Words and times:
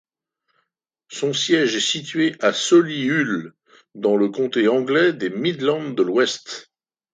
Son 1.09 1.31
siège 1.31 1.75
est 1.75 1.79
situé 1.79 2.35
à 2.39 2.53
Solihull, 2.53 3.53
dans 3.93 4.15
le 4.17 4.29
comté 4.29 4.67
anglais 4.67 5.13
des 5.13 5.29
Midlands 5.29 5.91
de 5.91 6.01
l'Ouest. 6.01 6.71